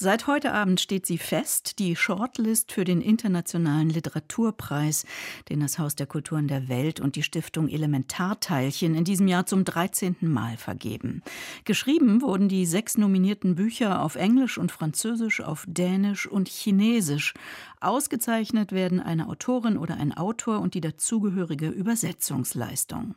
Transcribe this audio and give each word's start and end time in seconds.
Seit 0.00 0.28
heute 0.28 0.52
Abend 0.52 0.80
steht 0.80 1.06
sie 1.06 1.18
fest, 1.18 1.80
die 1.80 1.96
Shortlist 1.96 2.70
für 2.70 2.84
den 2.84 3.00
Internationalen 3.00 3.90
Literaturpreis, 3.90 5.04
den 5.48 5.58
das 5.58 5.80
Haus 5.80 5.96
der 5.96 6.06
Kulturen 6.06 6.46
der 6.46 6.68
Welt 6.68 7.00
und 7.00 7.16
die 7.16 7.24
Stiftung 7.24 7.68
Elementarteilchen 7.68 8.94
in 8.94 9.02
diesem 9.02 9.26
Jahr 9.26 9.46
zum 9.46 9.64
13. 9.64 10.14
Mal 10.20 10.56
vergeben. 10.56 11.24
Geschrieben 11.64 12.22
wurden 12.22 12.48
die 12.48 12.64
sechs 12.64 12.96
nominierten 12.96 13.56
Bücher 13.56 14.00
auf 14.02 14.14
Englisch 14.14 14.56
und 14.56 14.70
Französisch, 14.70 15.40
auf 15.40 15.64
Dänisch 15.66 16.28
und 16.28 16.48
Chinesisch. 16.48 17.34
Ausgezeichnet 17.80 18.70
werden 18.70 19.00
eine 19.00 19.28
Autorin 19.28 19.76
oder 19.76 19.96
ein 19.96 20.16
Autor 20.16 20.60
und 20.60 20.74
die 20.74 20.80
dazugehörige 20.80 21.68
Übersetzungsleistung. 21.68 23.16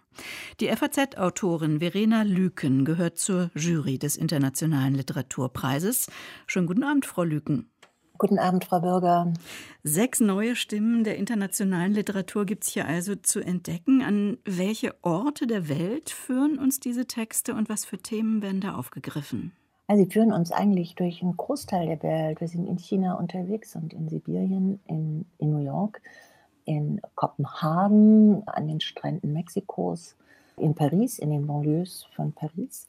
Die 0.60 0.68
FAZ-Autorin 0.68 1.80
Verena 1.80 2.24
Lüken 2.24 2.86
gehört 2.86 3.18
zur 3.18 3.52
Jury 3.56 3.98
des 3.98 4.18
Internationalen 4.18 4.96
Literaturpreises. 4.96 6.08
Schönen 6.48 6.68
guten 6.72 6.84
Abend, 6.86 7.06
Frau 7.06 7.24
Lüken. 7.24 7.70
Guten 8.18 8.40
Abend, 8.40 8.64
Frau 8.64 8.80
Bürger. 8.80 9.34
Sechs 9.84 10.22
neue 10.22 10.56
Stimmen 10.56 11.04
der 11.04 11.18
internationalen 11.18 11.92
Literatur 11.92 12.46
gibt 12.46 12.64
es 12.64 12.70
hier 12.70 12.88
also 12.88 13.16
zu 13.16 13.42
entdecken. 13.42 14.02
An 14.02 14.38
welche 14.46 14.96
Orte 15.02 15.48
der 15.48 15.68
Welt 15.68 16.12
führen 16.12 16.58
uns 16.58 16.80
diese 16.80 17.08
Texte 17.08 17.56
und 17.56 17.68
was 17.68 17.84
für 17.84 17.98
Themen 17.98 18.42
werden 18.42 18.62
da 18.62 18.76
aufgegriffen? 18.76 19.52
Also 19.88 20.06
sie 20.06 20.10
führen 20.10 20.32
uns 20.32 20.54
eigentlich 20.54 20.96
durch 20.96 21.22
einen 21.22 21.36
Großteil 21.36 21.88
der 21.88 22.04
Welt. 22.04 22.40
Wir 22.40 22.48
sind 22.48 22.68
in 22.68 22.78
China 22.78 23.16
unterwegs 23.16 23.76
und 23.76 23.92
in 23.92 24.08
Sibirien, 24.08 24.80
in, 24.88 25.26
in 25.40 25.52
New 25.52 25.66
York, 25.66 26.02
in 26.64 27.02
Kopenhagen, 27.16 28.48
an 28.48 28.70
den 28.70 28.80
Stränden 28.80 29.34
Mexikos, 29.34 30.16
in 30.56 30.74
Paris, 30.74 31.20
in 31.20 31.32
den 31.32 31.48
Banlieues 31.48 32.08
von 32.16 32.32
Paris. 32.32 32.88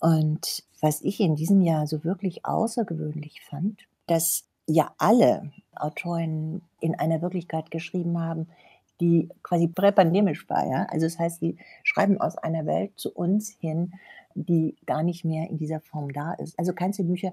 Und 0.00 0.64
was 0.80 1.02
ich 1.02 1.20
in 1.20 1.36
diesem 1.36 1.60
Jahr 1.60 1.86
so 1.86 2.04
wirklich 2.04 2.44
außergewöhnlich 2.44 3.42
fand, 3.42 3.82
dass 4.06 4.44
ja 4.66 4.92
alle 4.98 5.52
Autoren 5.76 6.62
in 6.80 6.94
einer 6.94 7.22
Wirklichkeit 7.22 7.70
geschrieben 7.70 8.18
haben, 8.18 8.48
die 9.00 9.28
quasi 9.42 9.68
präpandemisch 9.68 10.48
war. 10.48 10.66
Ja? 10.66 10.86
Also 10.90 11.06
das 11.06 11.18
heißt, 11.18 11.40
sie 11.40 11.56
schreiben 11.82 12.20
aus 12.20 12.36
einer 12.36 12.66
Welt 12.66 12.92
zu 12.96 13.12
uns 13.12 13.50
hin, 13.50 13.94
die 14.34 14.76
gar 14.86 15.02
nicht 15.02 15.24
mehr 15.24 15.48
in 15.48 15.58
dieser 15.58 15.80
Form 15.80 16.12
da 16.12 16.32
ist. 16.34 16.58
Also 16.58 16.72
keins 16.72 16.96
der 16.96 17.04
Bücher 17.04 17.32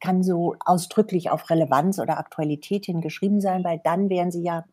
kann 0.00 0.22
so 0.22 0.56
ausdrücklich 0.60 1.30
auf 1.30 1.50
Relevanz 1.50 1.98
oder 1.98 2.18
Aktualität 2.18 2.86
hin 2.86 3.00
geschrieben 3.00 3.40
sein, 3.40 3.64
weil 3.64 3.80
dann 3.82 4.08
wären 4.08 4.30
sie 4.30 4.42
ja 4.42 4.64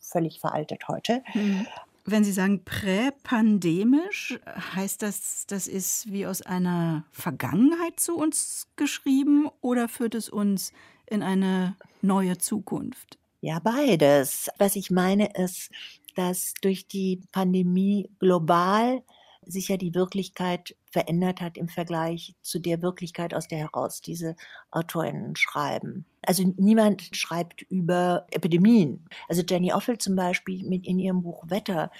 völlig 0.00 0.40
veraltet 0.40 0.88
heute. 0.88 1.22
Mhm. 1.34 1.66
Wenn 2.10 2.24
Sie 2.24 2.32
sagen 2.32 2.64
präpandemisch, 2.64 4.40
heißt 4.74 5.02
das, 5.02 5.44
das 5.46 5.66
ist 5.66 6.10
wie 6.10 6.24
aus 6.24 6.40
einer 6.40 7.04
Vergangenheit 7.12 8.00
zu 8.00 8.16
uns 8.16 8.66
geschrieben 8.76 9.50
oder 9.60 9.88
führt 9.88 10.14
es 10.14 10.30
uns 10.30 10.72
in 11.04 11.22
eine 11.22 11.76
neue 12.00 12.38
Zukunft? 12.38 13.18
Ja, 13.42 13.58
beides. 13.58 14.48
Was 14.56 14.74
ich 14.76 14.90
meine 14.90 15.34
ist, 15.34 15.70
dass 16.16 16.54
durch 16.62 16.88
die 16.88 17.20
Pandemie 17.30 18.08
global 18.20 19.02
sich 19.44 19.68
ja 19.68 19.76
die 19.76 19.94
Wirklichkeit 19.94 20.76
verändert 20.90 21.40
hat 21.40 21.56
im 21.56 21.68
Vergleich 21.68 22.34
zu 22.42 22.58
der 22.58 22.82
Wirklichkeit, 22.82 23.34
aus 23.34 23.48
der 23.48 23.58
heraus 23.58 24.00
diese 24.00 24.36
Autorinnen 24.70 25.36
schreiben. 25.36 26.06
Also 26.22 26.52
niemand 26.56 27.14
schreibt 27.16 27.62
über 27.62 28.26
Epidemien. 28.30 29.08
Also 29.28 29.42
Jenny 29.42 29.72
Offel 29.72 29.98
zum 29.98 30.16
Beispiel 30.16 30.64
mit 30.64 30.86
in 30.86 30.98
ihrem 30.98 31.22
Buch 31.22 31.44
Wetter, 31.48 31.90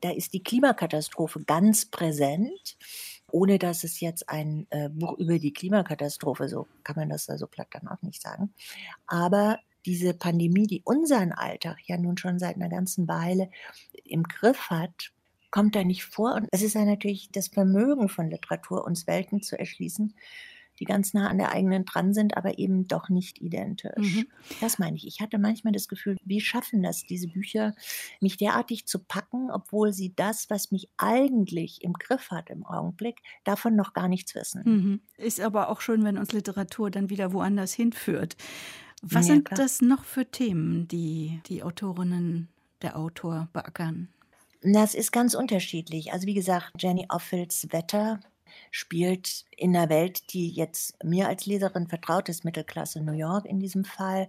da 0.00 0.10
ist 0.10 0.32
die 0.32 0.42
Klimakatastrophe 0.42 1.40
ganz 1.44 1.86
präsent 1.86 2.76
ohne 3.30 3.58
dass 3.58 3.84
es 3.84 4.00
jetzt 4.00 4.28
ein 4.28 4.66
äh, 4.70 4.88
Buch 4.88 5.18
über 5.18 5.38
die 5.38 5.52
Klimakatastrophe, 5.52 6.48
so 6.48 6.66
kann 6.82 6.96
man 6.96 7.10
das 7.10 7.26
da 7.26 7.36
so 7.36 7.46
platt 7.46 7.68
dann 7.72 7.88
auch 7.88 8.00
nicht 8.02 8.22
sagen. 8.22 8.54
Aber 9.06 9.58
diese 9.86 10.14
Pandemie, 10.14 10.66
die 10.66 10.82
unseren 10.84 11.32
Alltag 11.32 11.78
ja 11.86 11.96
nun 11.96 12.16
schon 12.16 12.38
seit 12.38 12.56
einer 12.56 12.68
ganzen 12.68 13.08
Weile 13.08 13.50
im 14.04 14.22
Griff 14.22 14.70
hat, 14.70 15.12
kommt 15.50 15.74
da 15.74 15.84
nicht 15.84 16.04
vor. 16.04 16.34
Und 16.34 16.48
es 16.52 16.62
ist 16.62 16.74
ja 16.74 16.84
natürlich 16.84 17.30
das 17.32 17.48
Vermögen 17.48 18.08
von 18.08 18.30
Literatur, 18.30 18.84
uns 18.84 19.06
Welten 19.06 19.42
zu 19.42 19.58
erschließen, 19.58 20.14
die 20.78 20.84
ganz 20.84 21.12
nah 21.14 21.28
an 21.28 21.38
der 21.38 21.52
eigenen 21.52 21.84
dran 21.84 22.14
sind, 22.14 22.36
aber 22.36 22.58
eben 22.58 22.86
doch 22.86 23.08
nicht 23.08 23.40
identisch. 23.40 24.16
Mhm. 24.16 24.26
Das 24.60 24.78
meine 24.78 24.96
ich. 24.96 25.06
Ich 25.06 25.20
hatte 25.20 25.38
manchmal 25.38 25.72
das 25.72 25.88
Gefühl, 25.88 26.16
wie 26.24 26.40
schaffen 26.40 26.82
das 26.82 27.02
diese 27.02 27.28
Bücher, 27.28 27.74
mich 28.20 28.36
derartig 28.36 28.86
zu 28.86 29.00
packen, 29.00 29.50
obwohl 29.50 29.92
sie 29.92 30.14
das, 30.14 30.50
was 30.50 30.70
mich 30.70 30.88
eigentlich 30.96 31.82
im 31.82 31.94
Griff 31.94 32.30
hat 32.30 32.50
im 32.50 32.64
Augenblick, 32.64 33.20
davon 33.44 33.74
noch 33.76 33.92
gar 33.92 34.08
nichts 34.08 34.34
wissen. 34.34 34.62
Mhm. 34.64 35.00
Ist 35.16 35.40
aber 35.40 35.68
auch 35.68 35.80
schön, 35.80 36.04
wenn 36.04 36.18
uns 36.18 36.32
Literatur 36.32 36.90
dann 36.90 37.10
wieder 37.10 37.32
woanders 37.32 37.72
hinführt. 37.72 38.36
Was 39.02 39.28
ja, 39.28 39.34
sind 39.34 39.44
klar. 39.46 39.58
das 39.58 39.80
noch 39.80 40.04
für 40.04 40.26
Themen, 40.30 40.88
die 40.88 41.40
die 41.46 41.62
Autorinnen, 41.62 42.48
der 42.82 42.96
Autor 42.96 43.48
beackern? 43.52 44.08
Das 44.60 44.94
ist 44.94 45.12
ganz 45.12 45.34
unterschiedlich. 45.34 46.12
Also 46.12 46.26
wie 46.26 46.34
gesagt, 46.34 46.72
Jenny 46.78 47.06
Offels 47.08 47.68
Wetter 47.70 48.20
spielt 48.70 49.44
in 49.56 49.76
einer 49.76 49.88
Welt, 49.88 50.32
die 50.32 50.50
jetzt 50.50 51.02
mir 51.04 51.28
als 51.28 51.46
Leserin 51.46 51.88
vertraut 51.88 52.28
ist, 52.28 52.44
Mittelklasse 52.44 53.00
New 53.00 53.12
York 53.12 53.46
in 53.46 53.60
diesem 53.60 53.84
Fall, 53.84 54.28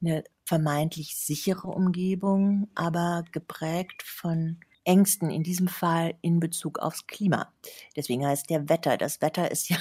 eine 0.00 0.22
vermeintlich 0.44 1.16
sichere 1.16 1.68
Umgebung, 1.68 2.68
aber 2.74 3.24
geprägt 3.32 4.02
von 4.04 4.60
Ängsten, 4.84 5.28
in 5.28 5.42
diesem 5.42 5.68
Fall 5.68 6.14
in 6.22 6.40
Bezug 6.40 6.78
aufs 6.78 7.06
Klima. 7.06 7.52
Deswegen 7.96 8.26
heißt 8.26 8.48
der 8.48 8.68
Wetter. 8.68 8.96
Das 8.96 9.20
Wetter 9.20 9.50
ist 9.50 9.68
ja 9.68 9.76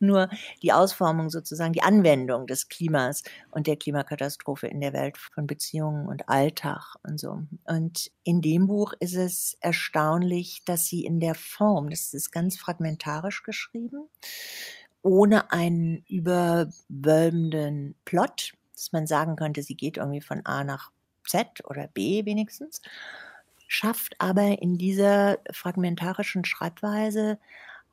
nur 0.00 0.28
die 0.62 0.72
Ausformung 0.72 1.30
sozusagen, 1.30 1.72
die 1.72 1.82
Anwendung 1.82 2.46
des 2.46 2.68
Klimas 2.68 3.22
und 3.50 3.66
der 3.66 3.76
Klimakatastrophe 3.76 4.66
in 4.66 4.80
der 4.80 4.92
Welt 4.92 5.18
von 5.18 5.46
Beziehungen 5.46 6.06
und 6.06 6.28
Alltag 6.28 6.96
und 7.02 7.18
so. 7.18 7.42
Und 7.64 8.10
in 8.24 8.40
dem 8.40 8.66
Buch 8.66 8.92
ist 9.00 9.16
es 9.16 9.56
erstaunlich, 9.60 10.62
dass 10.64 10.86
sie 10.86 11.04
in 11.04 11.20
der 11.20 11.34
Form, 11.34 11.90
das 11.90 12.14
ist 12.14 12.30
ganz 12.30 12.56
fragmentarisch 12.58 13.42
geschrieben, 13.42 14.08
ohne 15.02 15.50
einen 15.52 16.04
überwölbenden 16.08 17.94
Plot, 18.04 18.52
dass 18.74 18.92
man 18.92 19.06
sagen 19.06 19.36
könnte, 19.36 19.62
sie 19.62 19.76
geht 19.76 19.96
irgendwie 19.96 20.20
von 20.20 20.44
A 20.44 20.64
nach 20.64 20.90
Z 21.26 21.64
oder 21.64 21.86
B 21.88 22.24
wenigstens, 22.24 22.82
schafft 23.66 24.16
aber 24.18 24.60
in 24.60 24.78
dieser 24.78 25.38
fragmentarischen 25.52 26.44
Schreibweise 26.44 27.38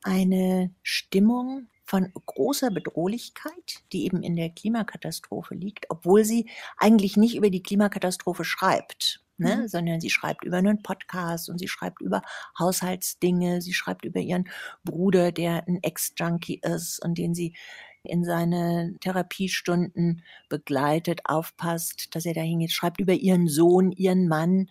eine 0.03 0.71
Stimmung, 0.81 1.67
von 1.87 2.11
großer 2.25 2.69
Bedrohlichkeit, 2.69 3.83
die 3.93 4.05
eben 4.05 4.21
in 4.21 4.35
der 4.35 4.49
Klimakatastrophe 4.49 5.55
liegt, 5.55 5.85
obwohl 5.89 6.25
sie 6.25 6.49
eigentlich 6.77 7.15
nicht 7.15 7.35
über 7.35 7.49
die 7.49 7.63
Klimakatastrophe 7.63 8.43
schreibt. 8.43 9.23
Ne, 9.39 9.55
mhm. 9.55 9.67
sondern 9.67 10.01
sie 10.01 10.09
schreibt 10.09 10.43
über 10.45 10.57
einen 10.57 10.81
Podcast 10.81 11.47
und 11.47 11.59
sie 11.59 11.67
schreibt 11.67 12.01
über 12.01 12.23
Haushaltsdinge, 12.57 13.61
sie 13.61 13.73
schreibt 13.73 14.03
über 14.03 14.19
ihren 14.19 14.49
Bruder, 14.83 15.31
der 15.31 15.67
ein 15.67 15.77
Ex-Junkie 15.83 16.59
ist 16.63 16.99
und 17.05 17.19
den 17.19 17.35
sie 17.35 17.55
in 18.01 18.25
seine 18.25 18.95
Therapiestunden 18.99 20.23
begleitet, 20.49 21.21
aufpasst, 21.25 22.15
dass 22.15 22.25
er 22.25 22.33
da 22.33 22.41
hingeht, 22.41 22.71
schreibt 22.71 22.99
über 22.99 23.13
ihren 23.13 23.47
Sohn, 23.47 23.91
ihren 23.91 24.27
Mann. 24.27 24.69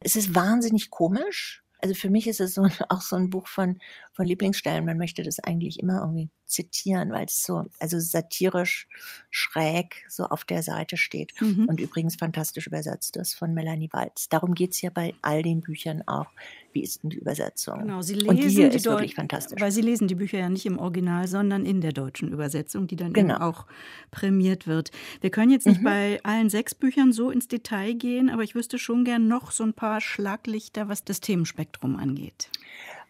Es 0.00 0.16
ist 0.16 0.34
wahnsinnig 0.34 0.90
komisch, 0.90 1.62
also 1.82 1.94
für 1.94 2.10
mich 2.10 2.26
ist 2.26 2.40
es 2.40 2.54
so, 2.54 2.62
auch 2.88 3.00
so 3.00 3.16
ein 3.16 3.30
Buch 3.30 3.46
von, 3.46 3.78
von 4.12 4.26
Lieblingsstellen. 4.26 4.84
Man 4.84 4.98
möchte 4.98 5.22
das 5.22 5.38
eigentlich 5.40 5.80
immer 5.80 6.00
irgendwie 6.00 6.30
zitieren, 6.50 7.10
weil 7.12 7.26
es 7.26 7.42
so, 7.42 7.64
also 7.78 7.98
satirisch 8.00 8.88
schräg 9.30 10.04
so 10.08 10.24
auf 10.24 10.44
der 10.44 10.62
Seite 10.62 10.96
steht. 10.96 11.32
Mhm. 11.40 11.66
Und 11.66 11.80
übrigens 11.80 12.16
fantastisch 12.16 12.66
übersetzt 12.66 13.16
ist 13.16 13.34
von 13.34 13.54
Melanie 13.54 13.88
Walz. 13.92 14.28
Darum 14.28 14.54
geht 14.54 14.72
es 14.72 14.82
ja 14.82 14.90
bei 14.90 15.14
all 15.22 15.42
den 15.42 15.60
Büchern 15.60 16.02
auch. 16.06 16.26
Wie 16.72 16.82
ist 16.82 17.02
denn 17.02 17.10
die 17.10 17.18
Übersetzung? 17.18 17.80
Genau, 17.80 18.02
Sie 18.02 18.14
lesen 18.14 18.28
Und 18.28 18.36
die 18.38 18.48
hier 18.48 18.68
die 18.68 18.76
ist 18.76 18.84
wirklich 18.84 19.14
fantastisch. 19.14 19.60
Weil 19.60 19.72
Sie 19.72 19.80
lesen 19.80 20.06
die 20.08 20.14
Bücher 20.14 20.38
ja 20.38 20.48
nicht 20.48 20.66
im 20.66 20.78
Original, 20.78 21.26
sondern 21.26 21.64
in 21.64 21.80
der 21.80 21.92
deutschen 21.92 22.32
Übersetzung, 22.32 22.86
die 22.86 22.96
dann 22.96 23.12
genau. 23.12 23.40
auch 23.40 23.66
prämiert 24.10 24.66
wird. 24.66 24.90
Wir 25.20 25.30
können 25.30 25.50
jetzt 25.50 25.66
nicht 25.66 25.80
mhm. 25.80 25.84
bei 25.84 26.20
allen 26.22 26.50
sechs 26.50 26.74
Büchern 26.74 27.12
so 27.12 27.30
ins 27.30 27.48
Detail 27.48 27.94
gehen, 27.94 28.28
aber 28.30 28.42
ich 28.42 28.54
wüsste 28.54 28.78
schon 28.78 29.04
gern 29.04 29.26
noch 29.28 29.50
so 29.50 29.64
ein 29.64 29.74
paar 29.74 30.00
Schlaglichter, 30.00 30.88
was 30.88 31.04
das 31.04 31.20
Themenspektrum 31.20 31.96
angeht. 31.96 32.50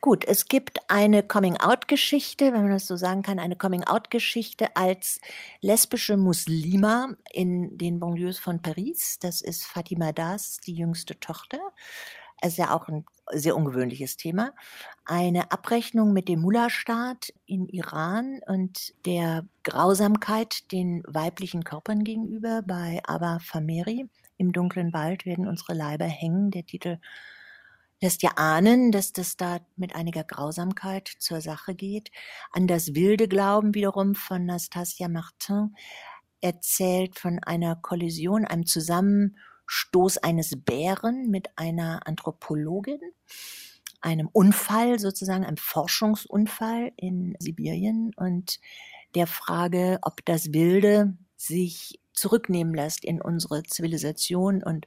Gut, 0.03 0.25
es 0.25 0.47
gibt 0.47 0.79
eine 0.89 1.23
Coming-out-Geschichte, 1.23 2.55
wenn 2.55 2.63
man 2.63 2.71
das 2.71 2.87
so 2.87 2.97
sagen 2.97 3.21
kann, 3.23 3.39
eine 3.39 3.55
Coming-out-Geschichte 3.55 4.75
als 4.75 5.21
lesbische 5.61 6.17
Muslima 6.17 7.15
in 7.31 7.77
den 7.77 8.01
Banlieues 8.01 8.39
von 8.39 8.63
Paris. 8.63 9.19
Das 9.21 9.43
ist 9.43 9.67
Fatima 9.67 10.13
Das, 10.13 10.59
die 10.61 10.73
jüngste 10.73 11.21
Tochter. 11.21 11.59
Es 12.41 12.53
ist 12.53 12.57
ja 12.57 12.75
auch 12.75 12.89
ein 12.89 13.05
sehr 13.33 13.55
ungewöhnliches 13.55 14.17
Thema. 14.17 14.55
Eine 15.05 15.53
Abrechnung 15.53 16.15
mit 16.15 16.29
dem 16.29 16.41
Mullah-Staat 16.41 17.35
in 17.45 17.69
Iran 17.69 18.41
und 18.47 18.95
der 19.05 19.45
Grausamkeit 19.65 20.73
den 20.73 21.03
weiblichen 21.07 21.63
Körpern 21.63 22.05
gegenüber 22.05 22.63
bei 22.63 23.03
Abba 23.05 23.39
Fameri. 23.41 24.09
Im 24.39 24.53
dunklen 24.53 24.95
Wald 24.95 25.27
werden 25.27 25.47
unsere 25.47 25.75
Leiber 25.75 26.07
hängen. 26.07 26.51
Der 26.51 26.65
Titel 26.65 26.99
lässt 28.01 28.23
ja 28.23 28.33
ahnen, 28.37 28.93
dass 28.93 29.13
das 29.13 29.37
da 29.37 29.61
mit 29.77 29.95
einiger 29.95 30.25
Grausamkeit 30.25 31.09
zur 31.19 31.41
Sache 31.41 31.75
geht. 31.75 32.11
An 32.51 32.67
das 32.67 32.95
wilde 32.95 33.29
Glauben 33.29 33.75
wiederum 33.75 34.15
von 34.15 34.47
Nastasia 34.47 35.09
Martin 35.09 35.77
erzählt 36.41 37.19
von 37.19 37.39
einer 37.41 37.77
Kollision, 37.77 38.47
einem 38.47 38.65
Zusammenstoß 38.67 40.19
eines 40.19 40.53
Bären 40.57 41.31
mit 41.31 41.51
einer 41.57 42.07
Anthropologin, 42.07 43.01
einem 44.01 44.29
Unfall 44.33 44.99
sozusagen, 44.99 45.45
einem 45.45 45.59
Forschungsunfall 45.59 46.93
in 46.97 47.37
Sibirien 47.39 48.13
und 48.17 48.61
der 49.15 49.27
Frage, 49.27 49.99
ob 50.03 50.25
das 50.25 50.55
Wilde 50.55 51.19
sich 51.37 52.01
zurücknehmen 52.15 52.75
lässt 52.75 53.05
in 53.05 53.21
unsere 53.21 53.63
Zivilisation 53.63 54.63
und 54.63 54.87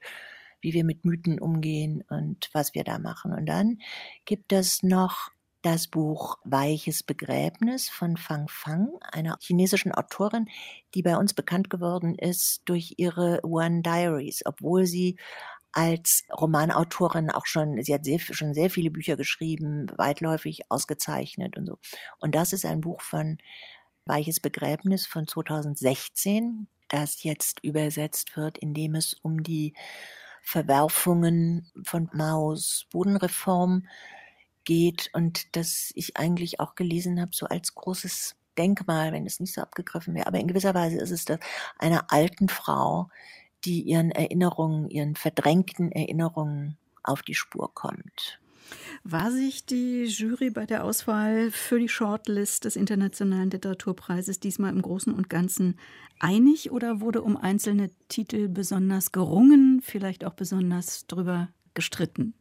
wie 0.63 0.73
wir 0.73 0.83
mit 0.83 1.05
Mythen 1.05 1.39
umgehen 1.39 2.03
und 2.09 2.49
was 2.53 2.73
wir 2.73 2.83
da 2.83 2.97
machen. 2.97 3.33
Und 3.33 3.45
dann 3.45 3.79
gibt 4.25 4.51
es 4.51 4.81
noch 4.81 5.29
das 5.61 5.87
Buch 5.87 6.37
Weiches 6.43 7.03
Begräbnis 7.03 7.89
von 7.89 8.17
Fang 8.17 8.47
Fang, 8.49 8.89
einer 9.11 9.37
chinesischen 9.39 9.93
Autorin, 9.93 10.47
die 10.93 11.01
bei 11.03 11.17
uns 11.17 11.33
bekannt 11.33 11.69
geworden 11.69 12.15
ist 12.15 12.63
durch 12.65 12.95
ihre 12.97 13.39
One 13.43 13.81
Diaries, 13.81 14.41
obwohl 14.45 14.85
sie 14.85 15.17
als 15.71 16.23
Romanautorin 16.31 17.31
auch 17.31 17.45
schon, 17.45 17.81
sie 17.81 17.93
hat 17.93 18.05
sehr, 18.05 18.19
schon 18.19 18.53
sehr 18.53 18.69
viele 18.69 18.91
Bücher 18.91 19.15
geschrieben, 19.15 19.87
weitläufig 19.97 20.69
ausgezeichnet 20.69 21.57
und 21.57 21.65
so. 21.65 21.79
Und 22.19 22.35
das 22.35 22.53
ist 22.53 22.65
ein 22.65 22.81
Buch 22.81 23.01
von 23.01 23.37
Weiches 24.05 24.41
Begräbnis 24.41 25.07
von 25.07 25.27
2016, 25.27 26.67
das 26.89 27.23
jetzt 27.23 27.63
übersetzt 27.63 28.35
wird, 28.35 28.57
indem 28.57 28.95
es 28.95 29.13
um 29.13 29.41
die 29.43 29.73
Verwerfungen 30.43 31.71
von 31.83 32.09
Maos 32.13 32.85
Bodenreform 32.91 33.87
geht 34.65 35.09
und 35.13 35.55
das 35.55 35.91
ich 35.95 36.17
eigentlich 36.17 36.59
auch 36.59 36.75
gelesen 36.75 37.19
habe, 37.19 37.31
so 37.33 37.47
als 37.47 37.73
großes 37.73 38.35
Denkmal, 38.57 39.11
wenn 39.11 39.25
es 39.25 39.39
nicht 39.39 39.53
so 39.53 39.61
abgegriffen 39.61 40.13
wäre. 40.13 40.27
Aber 40.27 40.39
in 40.39 40.47
gewisser 40.47 40.75
Weise 40.75 40.97
ist 40.97 41.11
es 41.11 41.25
das 41.25 41.39
einer 41.79 42.11
alten 42.11 42.49
Frau, 42.49 43.09
die 43.65 43.81
ihren 43.81 44.11
Erinnerungen, 44.11 44.89
ihren 44.89 45.15
verdrängten 45.15 45.91
Erinnerungen 45.91 46.77
auf 47.01 47.21
die 47.23 47.35
Spur 47.35 47.73
kommt. 47.73 48.39
War 49.03 49.31
sich 49.31 49.65
die 49.65 50.05
Jury 50.05 50.49
bei 50.49 50.65
der 50.65 50.83
Auswahl 50.83 51.51
für 51.51 51.79
die 51.79 51.89
Shortlist 51.89 52.65
des 52.65 52.75
Internationalen 52.75 53.49
Literaturpreises 53.49 54.39
diesmal 54.39 54.71
im 54.71 54.81
Großen 54.81 55.13
und 55.13 55.29
Ganzen 55.29 55.77
einig 56.19 56.71
oder 56.71 57.01
wurde 57.01 57.21
um 57.21 57.37
einzelne 57.37 57.89
Titel 58.07 58.47
besonders 58.47 59.11
gerungen, 59.11 59.81
vielleicht 59.81 60.25
auch 60.25 60.33
besonders 60.33 61.07
drüber 61.07 61.49
gestritten? 61.73 62.33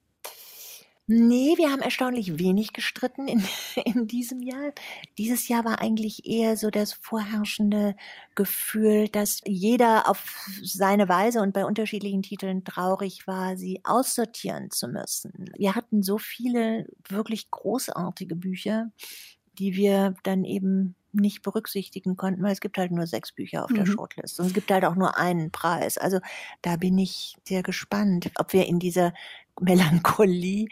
Nee, 1.08 1.54
wir 1.56 1.70
haben 1.70 1.82
erstaunlich 1.82 2.38
wenig 2.38 2.72
gestritten 2.72 3.26
in, 3.26 3.42
in 3.84 4.06
diesem 4.06 4.40
Jahr. 4.40 4.72
Dieses 5.18 5.48
Jahr 5.48 5.64
war 5.64 5.80
eigentlich 5.80 6.26
eher 6.26 6.56
so 6.56 6.70
das 6.70 6.92
vorherrschende 6.92 7.96
Gefühl, 8.34 9.08
dass 9.08 9.40
jeder 9.44 10.08
auf 10.08 10.46
seine 10.62 11.08
Weise 11.08 11.40
und 11.40 11.52
bei 11.52 11.64
unterschiedlichen 11.64 12.22
Titeln 12.22 12.64
traurig 12.64 13.26
war, 13.26 13.56
sie 13.56 13.80
aussortieren 13.84 14.70
zu 14.70 14.86
müssen. 14.86 15.50
Wir 15.56 15.74
hatten 15.74 16.02
so 16.02 16.18
viele 16.18 16.86
wirklich 17.08 17.50
großartige 17.50 18.36
Bücher, 18.36 18.92
die 19.58 19.74
wir 19.74 20.14
dann 20.22 20.44
eben 20.44 20.94
nicht 21.12 21.42
berücksichtigen 21.42 22.16
konnten, 22.16 22.42
weil 22.42 22.52
es 22.52 22.60
gibt 22.60 22.78
halt 22.78 22.90
nur 22.90 23.06
sechs 23.06 23.32
Bücher 23.32 23.64
auf 23.64 23.70
mhm. 23.70 23.74
der 23.74 23.86
Shortlist 23.86 24.40
und 24.40 24.46
es 24.46 24.54
gibt 24.54 24.70
halt 24.70 24.84
auch 24.84 24.94
nur 24.94 25.18
einen 25.18 25.50
Preis. 25.50 25.98
Also 25.98 26.20
da 26.62 26.76
bin 26.76 26.96
ich 26.96 27.36
sehr 27.44 27.62
gespannt, 27.62 28.30
ob 28.38 28.52
wir 28.52 28.66
in 28.66 28.78
dieser 28.78 29.12
Melancholie 29.60 30.66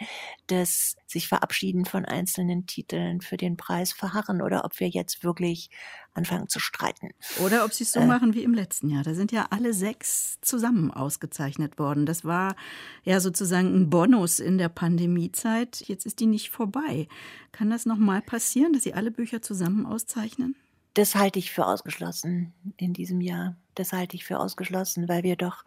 des 0.48 0.96
sich 1.06 1.28
verabschieden 1.28 1.84
von 1.84 2.04
einzelnen 2.04 2.66
Titeln 2.66 3.20
für 3.20 3.36
den 3.36 3.56
Preis 3.56 3.92
verharren 3.92 4.42
oder 4.42 4.64
ob 4.64 4.80
wir 4.80 4.88
jetzt 4.88 5.22
wirklich 5.22 5.70
anfangen 6.12 6.48
zu 6.48 6.58
streiten. 6.58 7.10
Oder 7.44 7.64
ob 7.64 7.72
sie 7.72 7.84
es 7.84 7.92
so 7.92 8.00
äh, 8.00 8.06
machen 8.06 8.34
wie 8.34 8.42
im 8.42 8.54
letzten 8.54 8.88
Jahr. 8.88 9.02
Da 9.02 9.14
sind 9.14 9.32
ja 9.32 9.48
alle 9.50 9.74
sechs 9.74 10.38
zusammen 10.40 10.90
ausgezeichnet 10.90 11.78
worden. 11.78 12.06
Das 12.06 12.24
war 12.24 12.56
ja 13.04 13.20
sozusagen 13.20 13.74
ein 13.74 13.90
Bonus 13.90 14.40
in 14.40 14.58
der 14.58 14.68
Pandemiezeit. 14.68 15.82
Jetzt 15.86 16.06
ist 16.06 16.20
die 16.20 16.26
nicht 16.26 16.50
vorbei. 16.50 17.06
Kann 17.52 17.70
das 17.70 17.86
nochmal 17.86 18.22
passieren, 18.22 18.72
dass 18.72 18.82
sie 18.82 18.94
alle 18.94 19.10
Bücher 19.10 19.42
zusammen 19.42 19.86
auszeichnen? 19.86 20.56
Das 20.94 21.14
halte 21.14 21.38
ich 21.38 21.52
für 21.52 21.66
ausgeschlossen 21.66 22.52
in 22.76 22.92
diesem 22.92 23.20
Jahr. 23.20 23.56
Das 23.74 23.92
halte 23.92 24.16
ich 24.16 24.24
für 24.24 24.40
ausgeschlossen, 24.40 25.08
weil 25.08 25.22
wir 25.22 25.36
doch 25.36 25.64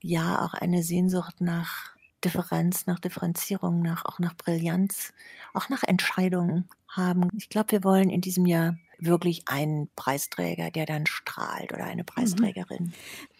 ja 0.00 0.44
auch 0.44 0.54
eine 0.54 0.82
Sehnsucht 0.82 1.40
nach 1.40 1.95
Differenz, 2.26 2.86
nach 2.86 2.98
Differenzierung, 2.98 3.82
nach, 3.82 4.04
auch 4.04 4.18
nach 4.18 4.34
Brillanz, 4.34 5.12
auch 5.54 5.68
nach 5.68 5.82
Entscheidungen 5.82 6.68
haben. 6.88 7.28
Ich 7.36 7.48
glaube, 7.48 7.72
wir 7.72 7.84
wollen 7.84 8.10
in 8.10 8.20
diesem 8.20 8.46
Jahr 8.46 8.76
wirklich 8.98 9.42
einen 9.46 9.88
Preisträger, 9.94 10.70
der 10.70 10.86
dann 10.86 11.06
strahlt 11.06 11.72
oder 11.72 11.84
eine 11.84 12.02
mhm. 12.02 12.06
Preisträgerin. 12.06 12.84
Mhm. 12.84 12.92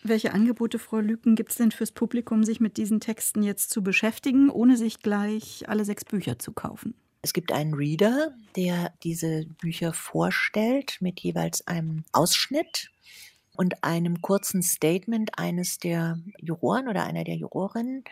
Welche 0.02 0.32
Angebote, 0.32 0.78
Frau 0.78 0.98
Lüken, 0.98 1.34
gibt 1.34 1.50
es 1.50 1.56
denn 1.56 1.70
fürs 1.70 1.92
Publikum, 1.92 2.44
sich 2.44 2.60
mit 2.60 2.76
diesen 2.76 3.00
Texten 3.00 3.42
jetzt 3.42 3.70
zu 3.70 3.82
beschäftigen, 3.82 4.50
ohne 4.50 4.76
sich 4.76 5.00
gleich 5.00 5.68
alle 5.68 5.84
sechs 5.84 6.04
Bücher 6.04 6.38
zu 6.38 6.52
kaufen? 6.52 6.94
Es 7.22 7.32
gibt 7.32 7.50
einen 7.50 7.74
Reader, 7.74 8.34
der 8.54 8.92
diese 9.02 9.46
Bücher 9.60 9.92
vorstellt 9.92 10.98
mit 11.00 11.20
jeweils 11.20 11.66
einem 11.66 12.04
Ausschnitt 12.12 12.90
und 13.56 13.84
einem 13.84 14.20
kurzen 14.20 14.62
Statement 14.62 15.38
eines 15.38 15.78
der 15.78 16.18
Juroren 16.38 16.88
oder 16.88 17.04
einer 17.04 17.24
der 17.24 17.36
Jurorinnen, 17.36 18.04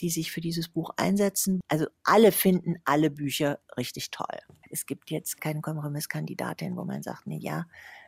die 0.00 0.10
sich 0.10 0.32
für 0.32 0.40
dieses 0.40 0.68
Buch 0.68 0.90
einsetzen. 0.96 1.60
Also 1.68 1.86
alle 2.04 2.32
finden 2.32 2.76
alle 2.84 3.10
Bücher 3.10 3.60
richtig 3.76 4.10
toll. 4.10 4.38
Es 4.70 4.86
gibt 4.86 5.10
jetzt 5.10 5.40
keine 5.40 5.60
Kompromisskandidatin, 5.60 6.76
wo 6.76 6.84
man 6.84 7.02
sagt, 7.02 7.26
nee, 7.26 7.38
ja, 7.40 7.66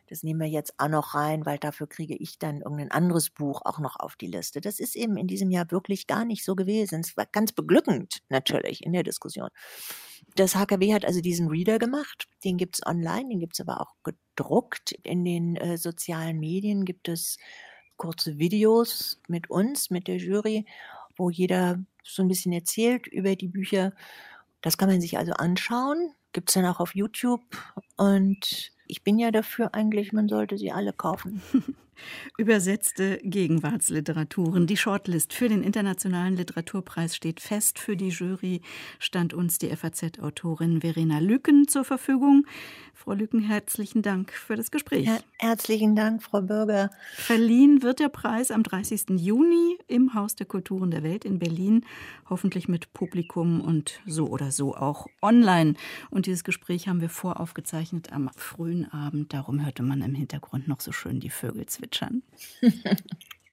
das 0.08 0.22
nehmen 0.22 0.40
wir 0.40 0.48
jetzt 0.48 0.74
auch 0.78 0.88
noch 0.88 1.14
rein, 1.14 1.46
weil 1.46 1.58
dafür 1.58 1.86
kriege 1.86 2.14
ich 2.14 2.38
dann 2.38 2.60
irgendein 2.60 2.90
anderes 2.90 3.30
Buch 3.30 3.62
auch 3.64 3.78
noch 3.78 3.96
auf 3.98 4.16
die 4.16 4.26
Liste. 4.26 4.60
Das 4.60 4.78
ist 4.78 4.96
eben 4.96 5.16
in 5.16 5.26
diesem 5.26 5.50
Jahr 5.50 5.70
wirklich 5.70 6.06
gar 6.06 6.24
nicht 6.24 6.44
so 6.44 6.54
gewesen. 6.54 7.00
Es 7.00 7.16
war 7.16 7.26
ganz 7.26 7.52
beglückend 7.52 8.18
natürlich 8.28 8.84
in 8.84 8.92
der 8.92 9.02
Diskussion. 9.02 9.48
Das 10.36 10.56
HKW 10.56 10.94
hat 10.94 11.04
also 11.04 11.20
diesen 11.20 11.48
Reader 11.48 11.78
gemacht. 11.78 12.28
Den 12.44 12.56
gibt 12.56 12.76
es 12.76 12.86
online, 12.86 13.28
den 13.28 13.40
gibt 13.40 13.54
es 13.54 13.60
aber 13.60 13.80
auch 13.80 13.94
gedruckt. 14.02 14.92
In 15.02 15.24
den 15.24 15.56
äh, 15.56 15.76
sozialen 15.78 16.40
Medien 16.40 16.84
gibt 16.84 17.08
es 17.08 17.38
kurze 17.96 18.38
Videos 18.38 19.20
mit 19.28 19.50
uns, 19.50 19.90
mit 19.90 20.08
der 20.08 20.16
Jury 20.16 20.66
wo 21.16 21.30
jeder 21.30 21.78
so 22.02 22.22
ein 22.22 22.28
bisschen 22.28 22.52
erzählt 22.52 23.06
über 23.06 23.36
die 23.36 23.48
Bücher. 23.48 23.92
Das 24.60 24.78
kann 24.78 24.88
man 24.88 25.00
sich 25.00 25.18
also 25.18 25.32
anschauen. 25.32 26.12
Gibt 26.32 26.50
es 26.50 26.54
dann 26.54 26.66
auch 26.66 26.80
auf 26.80 26.94
YouTube. 26.94 27.42
Und 27.96 28.72
ich 28.86 29.02
bin 29.04 29.18
ja 29.18 29.30
dafür 29.30 29.74
eigentlich, 29.74 30.12
man 30.12 30.28
sollte 30.28 30.58
sie 30.58 30.72
alle 30.72 30.92
kaufen. 30.92 31.42
Übersetzte 32.36 33.18
Gegenwartsliteraturen. 33.22 34.66
Die 34.66 34.76
Shortlist 34.76 35.32
für 35.32 35.48
den 35.48 35.62
Internationalen 35.62 36.36
Literaturpreis 36.36 37.16
steht 37.16 37.40
fest. 37.40 37.78
Für 37.78 37.96
die 37.96 38.08
Jury 38.08 38.60
stand 38.98 39.34
uns 39.34 39.58
die 39.58 39.74
FAZ-Autorin 39.74 40.80
Verena 40.80 41.18
Lücken 41.18 41.68
zur 41.68 41.84
Verfügung. 41.84 42.46
Frau 42.94 43.12
Lücken, 43.12 43.40
herzlichen 43.40 44.00
Dank 44.00 44.32
für 44.32 44.56
das 44.56 44.70
Gespräch. 44.70 45.06
Ja, 45.06 45.18
herzlichen 45.38 45.94
Dank, 45.94 46.22
Frau 46.22 46.40
Bürger. 46.40 46.90
Verliehen 47.12 47.82
wird 47.82 48.00
der 48.00 48.08
Preis 48.08 48.50
am 48.50 48.62
30. 48.62 49.20
Juni 49.20 49.76
im 49.88 50.14
Haus 50.14 50.36
der 50.36 50.46
Kulturen 50.46 50.90
der 50.90 51.02
Welt 51.02 51.24
in 51.24 51.38
Berlin, 51.38 51.84
hoffentlich 52.30 52.66
mit 52.66 52.92
Publikum 52.94 53.60
und 53.60 54.00
so 54.06 54.28
oder 54.28 54.52
so 54.52 54.74
auch 54.74 55.06
online. 55.20 55.74
Und 56.08 56.26
dieses 56.26 56.44
Gespräch 56.44 56.88
haben 56.88 57.00
wir 57.00 57.10
voraufgezeichnet 57.10 58.12
am 58.12 58.30
frühen 58.36 58.90
Abend. 58.90 59.34
Darum 59.34 59.64
hörte 59.64 59.82
man 59.82 60.00
im 60.00 60.14
Hintergrund 60.14 60.68
noch 60.68 60.80
so 60.80 60.92
schön 60.92 61.20
die 61.20 61.30
Vögel 61.30 61.66
zwitschern. 61.84 62.22